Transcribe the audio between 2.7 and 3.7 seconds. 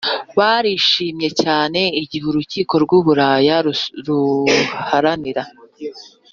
rw u burayi